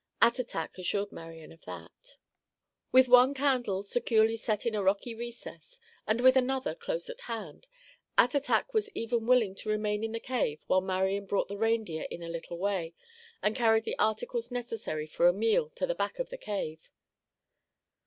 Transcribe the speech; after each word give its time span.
Attatak 0.19 0.79
assured 0.79 1.11
Marian 1.11 1.51
of 1.51 1.63
that. 1.65 2.17
With 2.91 3.07
one 3.07 3.35
candle 3.35 3.83
securely 3.83 4.35
set 4.35 4.65
in 4.65 4.73
a 4.73 4.81
rocky 4.81 5.13
recess, 5.13 5.79
and 6.07 6.21
with 6.21 6.35
another 6.35 6.73
close 6.73 7.07
at 7.07 7.21
hand, 7.21 7.67
Attatak 8.17 8.73
was 8.73 8.89
even 8.95 9.27
willing 9.27 9.53
to 9.53 9.69
remain 9.69 10.03
in 10.03 10.11
the 10.13 10.19
cave 10.19 10.63
while 10.65 10.81
Marian 10.81 11.27
brought 11.27 11.49
the 11.49 11.55
reindeer 11.59 12.07
in 12.09 12.23
a 12.23 12.29
little 12.29 12.57
way 12.57 12.95
and 13.43 13.55
carried 13.55 13.83
the 13.83 13.99
articles 13.99 14.49
necessary 14.49 15.05
for 15.05 15.27
a 15.27 15.33
meal 15.33 15.69
to 15.75 15.85
the 15.85 15.93
back 15.93 16.17
of 16.17 16.31
the 16.31 16.37
cave. 16.39 16.89